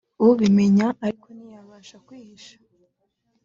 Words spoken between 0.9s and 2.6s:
ariko ntiyabasha kwihisha